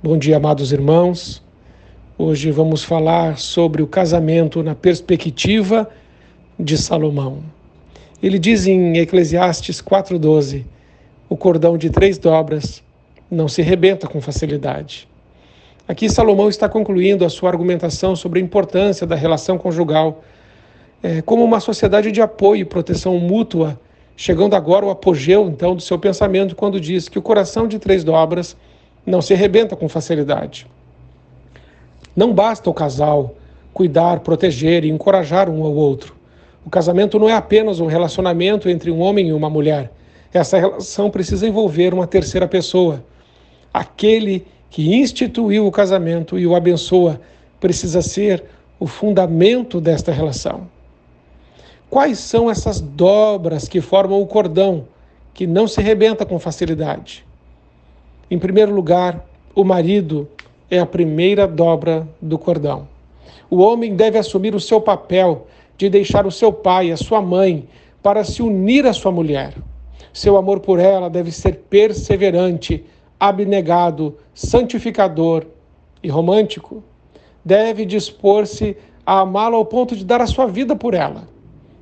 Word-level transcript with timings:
Bom 0.00 0.16
dia, 0.16 0.36
amados 0.36 0.70
irmãos. 0.70 1.42
Hoje 2.16 2.52
vamos 2.52 2.84
falar 2.84 3.36
sobre 3.36 3.82
o 3.82 3.86
casamento 3.88 4.62
na 4.62 4.72
perspectiva 4.72 5.90
de 6.56 6.78
Salomão. 6.78 7.42
Ele 8.22 8.38
diz 8.38 8.68
em 8.68 8.96
Eclesiastes 8.96 9.82
4,12: 9.82 10.64
o 11.28 11.36
cordão 11.36 11.76
de 11.76 11.90
três 11.90 12.16
dobras 12.16 12.80
não 13.28 13.48
se 13.48 13.60
rebenta 13.60 14.06
com 14.06 14.20
facilidade. 14.20 15.08
Aqui 15.88 16.08
Salomão 16.08 16.48
está 16.48 16.68
concluindo 16.68 17.24
a 17.24 17.28
sua 17.28 17.50
argumentação 17.50 18.14
sobre 18.14 18.38
a 18.38 18.42
importância 18.42 19.04
da 19.04 19.16
relação 19.16 19.58
conjugal 19.58 20.22
é, 21.02 21.22
como 21.22 21.42
uma 21.42 21.58
sociedade 21.58 22.12
de 22.12 22.22
apoio 22.22 22.60
e 22.60 22.64
proteção 22.64 23.18
mútua, 23.18 23.76
chegando 24.16 24.54
agora 24.54 24.84
ao 24.84 24.92
apogeu 24.92 25.48
então 25.48 25.74
do 25.74 25.82
seu 25.82 25.98
pensamento 25.98 26.54
quando 26.54 26.80
diz 26.80 27.08
que 27.08 27.18
o 27.18 27.22
coração 27.22 27.66
de 27.66 27.80
três 27.80 28.04
dobras 28.04 28.56
não 29.08 29.22
se 29.22 29.34
arrebenta 29.34 29.74
com 29.74 29.88
facilidade. 29.88 30.66
Não 32.14 32.32
basta 32.32 32.68
o 32.68 32.74
casal 32.74 33.34
cuidar, 33.72 34.20
proteger 34.20 34.84
e 34.84 34.88
encorajar 34.88 35.48
um 35.48 35.64
ao 35.64 35.72
outro. 35.72 36.16
O 36.66 36.70
casamento 36.70 37.18
não 37.18 37.28
é 37.28 37.34
apenas 37.34 37.78
um 37.78 37.86
relacionamento 37.86 38.68
entre 38.68 38.90
um 38.90 39.00
homem 39.00 39.28
e 39.28 39.32
uma 39.32 39.48
mulher. 39.48 39.92
Essa 40.32 40.58
relação 40.58 41.10
precisa 41.10 41.46
envolver 41.46 41.94
uma 41.94 42.06
terceira 42.06 42.48
pessoa. 42.48 43.04
Aquele 43.72 44.44
que 44.68 44.96
instituiu 44.96 45.66
o 45.66 45.70
casamento 45.70 46.38
e 46.38 46.46
o 46.46 46.56
abençoa 46.56 47.20
precisa 47.60 48.02
ser 48.02 48.44
o 48.80 48.86
fundamento 48.86 49.80
desta 49.80 50.12
relação. 50.12 50.68
Quais 51.88 52.18
são 52.18 52.50
essas 52.50 52.80
dobras 52.80 53.66
que 53.66 53.80
formam 53.80 54.20
o 54.20 54.26
cordão 54.26 54.86
que 55.32 55.46
não 55.46 55.66
se 55.68 55.80
rebenta 55.80 56.26
com 56.26 56.38
facilidade? 56.38 57.27
Em 58.30 58.38
primeiro 58.38 58.74
lugar, 58.74 59.24
o 59.54 59.64
marido 59.64 60.28
é 60.70 60.78
a 60.78 60.86
primeira 60.86 61.46
dobra 61.46 62.06
do 62.20 62.38
cordão. 62.38 62.86
O 63.50 63.58
homem 63.58 63.96
deve 63.96 64.18
assumir 64.18 64.54
o 64.54 64.60
seu 64.60 64.80
papel 64.80 65.46
de 65.78 65.88
deixar 65.88 66.26
o 66.26 66.30
seu 66.30 66.52
pai, 66.52 66.90
a 66.90 66.96
sua 66.96 67.22
mãe, 67.22 67.66
para 68.02 68.22
se 68.24 68.42
unir 68.42 68.86
à 68.86 68.92
sua 68.92 69.10
mulher. 69.10 69.54
Seu 70.12 70.36
amor 70.36 70.60
por 70.60 70.78
ela 70.78 71.08
deve 71.08 71.30
ser 71.30 71.64
perseverante, 71.70 72.84
abnegado, 73.18 74.16
santificador 74.34 75.46
e 76.02 76.08
romântico. 76.08 76.82
Deve 77.42 77.86
dispor-se 77.86 78.76
a 79.06 79.20
amá-la 79.20 79.56
ao 79.56 79.64
ponto 79.64 79.96
de 79.96 80.04
dar 80.04 80.20
a 80.20 80.26
sua 80.26 80.46
vida 80.46 80.76
por 80.76 80.92
ela. 80.92 81.26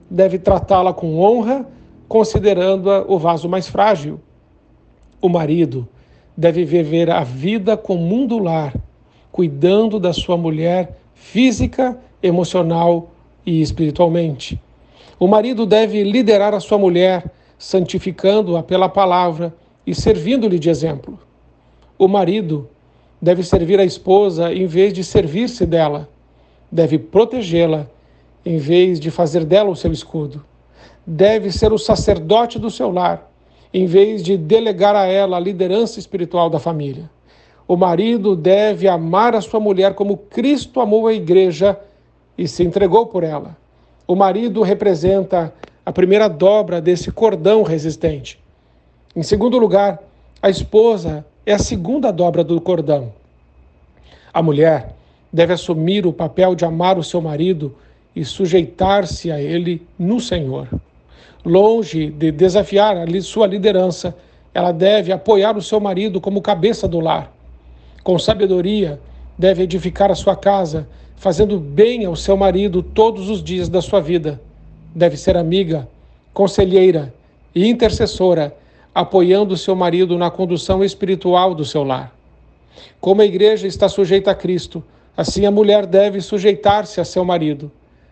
Deve 0.08 0.38
tratá-la 0.38 0.92
com 0.92 1.18
honra, 1.18 1.66
considerando-a 2.06 3.04
o 3.08 3.18
vaso 3.18 3.48
mais 3.48 3.66
frágil. 3.66 4.20
O 5.20 5.28
marido 5.28 5.88
deve 6.36 6.64
viver 6.64 7.10
a 7.10 7.24
vida 7.24 7.76
com 7.76 7.96
mundo 7.96 8.38
lar, 8.38 8.74
cuidando 9.32 9.98
da 9.98 10.12
sua 10.12 10.36
mulher 10.36 10.98
física, 11.14 11.98
emocional 12.22 13.10
e 13.44 13.62
espiritualmente. 13.62 14.60
O 15.18 15.26
marido 15.26 15.64
deve 15.64 16.02
liderar 16.02 16.52
a 16.52 16.60
sua 16.60 16.76
mulher, 16.76 17.30
santificando-a 17.58 18.62
pela 18.62 18.88
palavra 18.88 19.54
e 19.86 19.94
servindo-lhe 19.94 20.58
de 20.58 20.68
exemplo. 20.68 21.18
O 21.98 22.06
marido 22.06 22.68
deve 23.20 23.42
servir 23.42 23.80
a 23.80 23.84
esposa 23.84 24.52
em 24.52 24.66
vez 24.66 24.92
de 24.92 25.02
servir-se 25.02 25.64
dela. 25.64 26.08
Deve 26.70 26.98
protegê-la 26.98 27.88
em 28.44 28.58
vez 28.58 29.00
de 29.00 29.10
fazer 29.10 29.44
dela 29.44 29.70
o 29.70 29.76
seu 29.76 29.90
escudo. 29.90 30.44
Deve 31.06 31.50
ser 31.50 31.72
o 31.72 31.78
sacerdote 31.78 32.58
do 32.58 32.70
seu 32.70 32.90
lar 32.90 33.30
em 33.72 33.86
vez 33.86 34.22
de 34.22 34.36
delegar 34.36 34.94
a 34.94 35.06
ela 35.06 35.36
a 35.36 35.40
liderança 35.40 35.98
espiritual 35.98 36.48
da 36.48 36.58
família. 36.58 37.10
O 37.68 37.76
marido 37.76 38.36
deve 38.36 38.86
amar 38.86 39.34
a 39.34 39.40
sua 39.40 39.58
mulher 39.58 39.94
como 39.94 40.16
Cristo 40.16 40.80
amou 40.80 41.06
a 41.06 41.12
igreja 41.12 41.78
e 42.38 42.46
se 42.46 42.62
entregou 42.62 43.06
por 43.06 43.24
ela. 43.24 43.56
O 44.06 44.14
marido 44.14 44.62
representa 44.62 45.52
a 45.84 45.92
primeira 45.92 46.28
dobra 46.28 46.80
desse 46.80 47.10
cordão 47.10 47.62
resistente. 47.62 48.38
Em 49.14 49.22
segundo 49.22 49.58
lugar, 49.58 50.00
a 50.40 50.48
esposa 50.48 51.24
é 51.44 51.52
a 51.52 51.58
segunda 51.58 52.12
dobra 52.12 52.44
do 52.44 52.60
cordão. 52.60 53.12
A 54.32 54.42
mulher 54.42 54.94
deve 55.32 55.52
assumir 55.52 56.06
o 56.06 56.12
papel 56.12 56.54
de 56.54 56.64
amar 56.64 56.98
o 56.98 57.02
seu 57.02 57.20
marido 57.20 57.74
e 58.14 58.24
sujeitar-se 58.24 59.30
a 59.30 59.40
ele 59.40 59.86
no 59.98 60.20
Senhor. 60.20 60.68
Longe 61.46 62.10
de 62.10 62.32
desafiar 62.32 62.96
a 62.96 63.22
sua 63.22 63.46
liderança, 63.46 64.16
ela 64.52 64.72
deve 64.72 65.12
apoiar 65.12 65.56
o 65.56 65.62
seu 65.62 65.78
marido 65.78 66.20
como 66.20 66.42
cabeça 66.42 66.88
do 66.88 66.98
lar. 66.98 67.32
Com 68.02 68.18
sabedoria, 68.18 68.98
deve 69.38 69.62
edificar 69.62 70.10
a 70.10 70.16
sua 70.16 70.34
casa, 70.34 70.88
fazendo 71.14 71.60
bem 71.60 72.04
ao 72.04 72.16
seu 72.16 72.36
marido 72.36 72.82
todos 72.82 73.30
os 73.30 73.44
dias 73.44 73.68
da 73.68 73.80
sua 73.80 74.00
vida. 74.00 74.40
Deve 74.92 75.16
ser 75.16 75.36
amiga, 75.36 75.88
conselheira 76.34 77.14
e 77.54 77.68
intercessora, 77.68 78.52
apoiando 78.92 79.54
o 79.54 79.56
seu 79.56 79.76
marido 79.76 80.18
na 80.18 80.32
condução 80.32 80.82
espiritual 80.82 81.54
do 81.54 81.64
seu 81.64 81.84
lar. 81.84 82.12
Como 83.00 83.22
a 83.22 83.24
igreja 83.24 83.68
está 83.68 83.88
sujeita 83.88 84.32
a 84.32 84.34
Cristo, 84.34 84.82
assim 85.16 85.46
a 85.46 85.52
mulher 85.52 85.86
deve 85.86 86.20
sujeitar-se 86.20 87.00
a 87.00 87.04
seu 87.04 87.24
marido. 87.24 87.70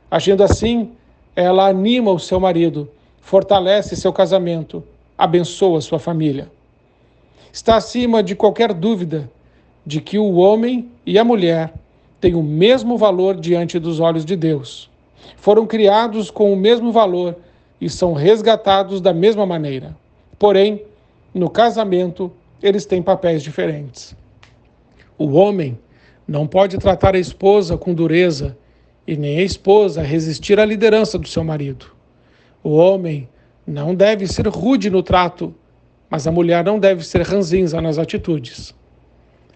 Agindo 0.09 0.45
assim, 0.45 0.93
ela 1.35 1.67
anima 1.67 2.13
o 2.13 2.21
seu 2.21 2.39
marido 2.39 2.89
fortalece 3.25 3.97
seu 3.97 4.13
casamento, 4.13 4.85
abençoa 5.17 5.81
sua 5.81 5.99
família. 5.99 6.53
Está 7.51 7.77
acima 7.77 8.23
de 8.23 8.37
qualquer 8.37 8.75
dúvida 8.75 9.31
de 9.85 10.03
que 10.03 10.19
o 10.19 10.35
homem 10.35 10.91
e 11.07 11.19
a 11.19 11.25
mulher 11.25 11.73
têm 12.21 12.35
o 12.35 12.43
mesmo 12.43 12.99
valor 12.99 13.35
diante 13.37 13.79
dos 13.79 13.99
olhos 13.99 14.27
de 14.27 14.37
Deus. 14.37 14.91
Foram 15.39 15.67
criados 15.67 16.31
com 16.31 16.53
o 16.53 16.57
mesmo 16.57 16.93
valor 16.93 17.35
e 17.81 17.89
são 17.89 18.13
resgatados 18.13 19.01
da 19.01 19.15
mesma 19.15 19.47
maneira. 19.47 19.97
Porém, 20.39 20.83
no 21.33 21.49
casamento, 21.49 22.31
eles 22.63 22.85
têm 22.85 23.01
papéis 23.01 23.43
diferentes. 23.43 24.15
O 25.17 25.33
homem 25.33 25.79
não 26.29 26.47
pode 26.47 26.77
tratar 26.77 27.15
a 27.15 27.19
esposa 27.19 27.79
com 27.79 27.95
dureza 27.95 28.55
e 29.07 29.17
nem 29.17 29.39
a 29.39 29.43
esposa 29.43 30.03
resistir 30.03 30.61
à 30.61 30.65
liderança 30.67 31.19
do 31.19 31.27
seu 31.27 31.43
marido. 31.43 31.94
O 32.65 32.71
homem 32.77 33.29
não 33.67 33.95
deve 33.95 34.27
ser 34.27 34.49
rude 34.49 34.89
no 34.89 35.03
trato, 35.03 35.55
mas 36.09 36.27
a 36.27 36.33
mulher 36.33 36.65
não 36.65 36.79
deve 36.79 37.05
ser 37.05 37.21
ranzinza 37.21 37.79
nas 37.79 37.99
atitudes. 37.99 38.75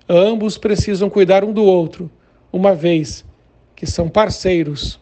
Ambos 0.07 0.59
precisam 0.59 1.09
cuidar 1.09 1.43
um 1.43 1.51
do 1.51 1.65
outro, 1.65 2.11
uma 2.53 2.75
vez 2.75 3.25
que 3.75 3.87
são 3.87 4.11
parceiros 4.11 5.01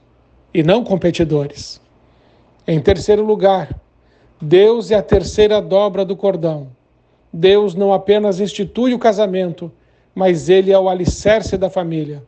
e 0.55 0.63
não 0.63 0.85
competidores. 0.85 1.81
Em 2.65 2.79
terceiro 2.81 3.25
lugar, 3.25 3.75
Deus 4.41 4.93
é 4.93 4.95
a 4.95 5.03
terceira 5.03 5.61
dobra 5.61 6.05
do 6.05 6.15
cordão. 6.15 6.69
Deus 7.33 7.75
não 7.75 7.93
apenas 7.93 8.39
institui 8.39 8.95
o 8.95 9.01
casamento, 9.01 9.71
mas 10.15 10.49
ele 10.49 10.71
é 10.71 10.79
o 10.79 10.89
alicerce 10.89 11.57
da 11.57 11.69
família. 11.69 12.23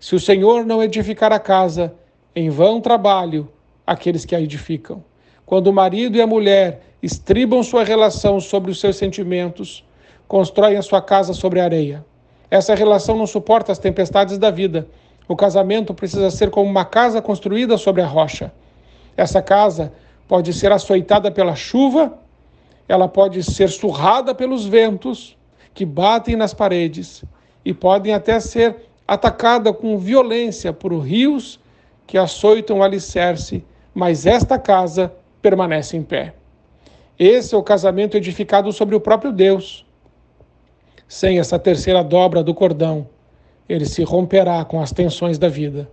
Se 0.00 0.14
o 0.14 0.20
Senhor 0.20 0.64
não 0.64 0.82
edificar 0.82 1.34
a 1.34 1.38
casa, 1.38 1.94
em 2.34 2.48
vão 2.48 2.80
trabalho 2.80 3.46
aqueles 3.86 4.24
que 4.24 4.34
a 4.34 4.40
edificam. 4.40 5.04
Quando 5.48 5.68
o 5.68 5.72
marido 5.72 6.14
e 6.14 6.20
a 6.20 6.26
mulher 6.26 6.82
estribam 7.02 7.62
sua 7.62 7.82
relação 7.82 8.38
sobre 8.38 8.70
os 8.70 8.78
seus 8.78 8.96
sentimentos, 8.96 9.82
constroem 10.28 10.76
a 10.76 10.82
sua 10.82 11.00
casa 11.00 11.32
sobre 11.32 11.58
a 11.58 11.64
areia. 11.64 12.04
Essa 12.50 12.74
relação 12.74 13.16
não 13.16 13.26
suporta 13.26 13.72
as 13.72 13.78
tempestades 13.78 14.36
da 14.36 14.50
vida. 14.50 14.86
O 15.26 15.34
casamento 15.34 15.94
precisa 15.94 16.30
ser 16.30 16.50
como 16.50 16.68
uma 16.68 16.84
casa 16.84 17.22
construída 17.22 17.78
sobre 17.78 18.02
a 18.02 18.06
rocha. 18.06 18.52
Essa 19.16 19.40
casa 19.40 19.90
pode 20.28 20.52
ser 20.52 20.70
açoitada 20.70 21.30
pela 21.30 21.56
chuva, 21.56 22.18
ela 22.86 23.08
pode 23.08 23.42
ser 23.42 23.70
surrada 23.70 24.34
pelos 24.34 24.66
ventos 24.66 25.34
que 25.72 25.86
batem 25.86 26.36
nas 26.36 26.52
paredes 26.52 27.24
e 27.64 27.72
podem 27.72 28.12
até 28.12 28.38
ser 28.38 28.76
atacada 29.06 29.72
com 29.72 29.96
violência 29.96 30.74
por 30.74 30.92
rios 30.98 31.58
que 32.06 32.18
açoitam 32.18 32.80
o 32.80 32.82
alicerce, 32.82 33.64
mas 33.94 34.26
esta 34.26 34.58
casa 34.58 35.10
permanece 35.40 35.96
em 35.96 36.02
pé. 36.02 36.34
Esse 37.18 37.54
é 37.54 37.58
o 37.58 37.62
casamento 37.62 38.16
edificado 38.16 38.72
sobre 38.72 38.94
o 38.94 39.00
próprio 39.00 39.32
Deus. 39.32 39.84
Sem 41.06 41.38
essa 41.38 41.58
terceira 41.58 42.04
dobra 42.04 42.42
do 42.42 42.54
cordão, 42.54 43.08
ele 43.68 43.86
se 43.86 44.02
romperá 44.02 44.64
com 44.64 44.80
as 44.80 44.92
tensões 44.92 45.38
da 45.38 45.48
vida. 45.48 45.88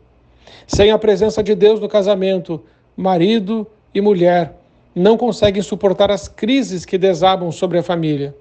Sem 0.67 0.91
a 0.91 0.97
presença 0.97 1.41
de 1.41 1.55
Deus 1.55 1.79
no 1.79 1.87
casamento, 1.87 2.63
marido 2.95 3.65
e 3.93 4.01
mulher 4.01 4.53
não 4.93 5.17
conseguem 5.17 5.61
suportar 5.61 6.09
as 6.09 6.27
crises 6.27 6.85
que 6.85 6.97
desabam 6.97 7.51
sobre 7.51 7.77
a 7.77 7.83
família. 7.83 8.35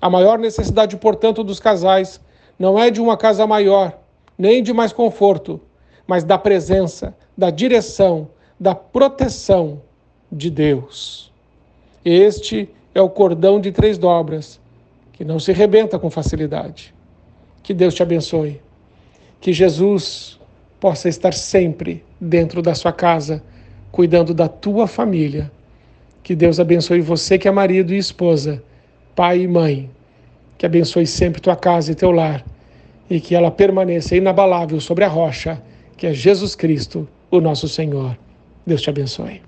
A 0.00 0.10
maior 0.10 0.38
necessidade, 0.38 0.96
portanto, 0.96 1.42
dos 1.42 1.58
casais 1.58 2.20
não 2.58 2.78
é 2.78 2.90
de 2.90 3.00
uma 3.00 3.16
casa 3.16 3.46
maior, 3.46 3.98
nem 4.36 4.62
de 4.62 4.72
mais 4.72 4.92
conforto, 4.92 5.60
mas 6.06 6.24
da 6.24 6.36
presença, 6.36 7.16
da 7.36 7.48
direção, 7.48 8.28
da 8.60 8.74
proteção 8.74 9.80
de 10.30 10.50
Deus. 10.50 11.32
Este 12.04 12.68
é 12.94 13.00
o 13.00 13.08
cordão 13.08 13.60
de 13.60 13.72
três 13.72 13.98
dobras, 13.98 14.60
que 15.12 15.24
não 15.24 15.38
se 15.38 15.52
rebenta 15.52 15.98
com 15.98 16.10
facilidade. 16.10 16.94
Que 17.62 17.72
Deus 17.72 17.94
te 17.94 18.02
abençoe. 18.02 18.60
Que 19.40 19.52
Jesus 19.52 20.38
possa 20.80 21.08
estar 21.08 21.32
sempre 21.32 22.04
dentro 22.20 22.60
da 22.60 22.74
sua 22.74 22.92
casa, 22.92 23.42
cuidando 23.90 24.34
da 24.34 24.48
tua 24.48 24.86
família. 24.86 25.50
Que 26.22 26.34
Deus 26.34 26.58
abençoe 26.60 27.00
você 27.00 27.38
que 27.38 27.48
é 27.48 27.50
marido 27.50 27.92
e 27.92 27.98
esposa, 27.98 28.62
pai 29.14 29.40
e 29.40 29.48
mãe. 29.48 29.90
Que 30.58 30.66
abençoe 30.66 31.06
sempre 31.06 31.40
tua 31.40 31.56
casa 31.56 31.92
e 31.92 31.94
teu 31.94 32.10
lar 32.10 32.44
e 33.08 33.20
que 33.20 33.34
ela 33.34 33.50
permaneça 33.50 34.16
inabalável 34.16 34.80
sobre 34.80 35.04
a 35.04 35.08
rocha, 35.08 35.62
que 35.96 36.06
é 36.06 36.12
Jesus 36.12 36.54
Cristo, 36.54 37.08
o 37.30 37.40
nosso 37.40 37.68
Senhor. 37.68 38.18
Deus 38.66 38.82
te 38.82 38.90
abençoe. 38.90 39.42